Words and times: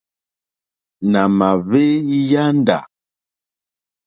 Nà 1.11 1.23
mà 1.37 1.49
hwé 1.67 1.83
yāndá. 2.31 2.79